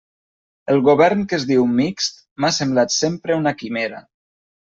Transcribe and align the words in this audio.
El 0.75 0.79
govern 0.87 1.19
que 1.33 1.37
es 1.41 1.45
diu 1.51 1.67
mixt 1.81 2.17
m'ha 2.45 2.51
semblat 2.57 2.97
sempre 2.97 3.39
una 3.43 3.55
quimera. 3.63 4.01